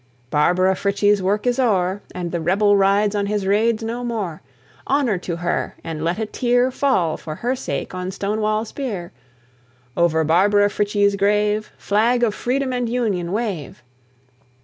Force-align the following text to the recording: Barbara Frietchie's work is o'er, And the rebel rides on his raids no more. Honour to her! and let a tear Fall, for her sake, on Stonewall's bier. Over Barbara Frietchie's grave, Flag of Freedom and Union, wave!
Barbara 0.31 0.73
Frietchie's 0.75 1.21
work 1.21 1.45
is 1.45 1.59
o'er, 1.59 2.01
And 2.15 2.31
the 2.31 2.41
rebel 2.41 2.75
rides 2.75 3.13
on 3.13 3.27
his 3.27 3.45
raids 3.45 3.83
no 3.83 4.03
more. 4.03 4.41
Honour 4.87 5.19
to 5.19 5.35
her! 5.35 5.75
and 5.83 6.03
let 6.03 6.17
a 6.17 6.25
tear 6.25 6.71
Fall, 6.71 7.17
for 7.17 7.35
her 7.35 7.55
sake, 7.55 7.93
on 7.93 8.09
Stonewall's 8.09 8.71
bier. 8.71 9.11
Over 9.95 10.23
Barbara 10.23 10.69
Frietchie's 10.71 11.15
grave, 11.15 11.71
Flag 11.77 12.23
of 12.23 12.33
Freedom 12.33 12.73
and 12.73 12.89
Union, 12.89 13.31
wave! 13.31 13.83